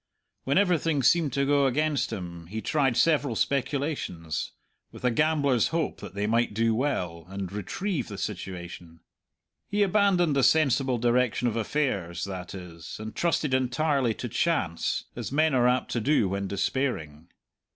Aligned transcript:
When 0.45 0.57
everything 0.57 1.03
seemed 1.03 1.31
to 1.33 1.45
go 1.45 1.67
against 1.67 2.11
him 2.11 2.47
he 2.47 2.59
tried 2.59 2.97
several 2.97 3.35
speculations, 3.35 4.51
with 4.91 5.05
a 5.05 5.11
gambler's 5.11 5.67
hope 5.67 5.99
that 5.99 6.15
they 6.15 6.25
might 6.25 6.55
do 6.55 6.73
well, 6.73 7.25
and 7.27 7.51
retrieve 7.51 8.07
the 8.07 8.17
situation. 8.17 9.01
He 9.67 9.83
abandoned 9.83 10.35
the 10.35 10.41
sensible 10.41 10.97
direction 10.97 11.47
of 11.47 11.55
affairs, 11.55 12.23
that 12.25 12.55
is, 12.55 12.97
and 12.99 13.15
trusted 13.15 13.53
entirely 13.53 14.15
to 14.15 14.27
chance, 14.27 15.03
as 15.15 15.31
men 15.31 15.53
are 15.53 15.67
apt 15.67 15.91
to 15.91 16.01
do 16.01 16.27
when 16.29 16.47
despairing. 16.47 17.27